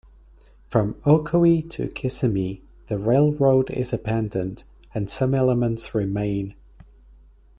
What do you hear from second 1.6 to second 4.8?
to Kissimmee, the railroad is abandoned,